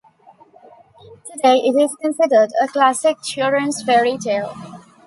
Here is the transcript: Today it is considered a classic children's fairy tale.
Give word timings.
Today 1.31 1.57
it 1.59 1.79
is 1.79 1.95
considered 2.01 2.49
a 2.59 2.67
classic 2.67 3.17
children's 3.23 3.83
fairy 3.83 4.17
tale. 4.17 4.55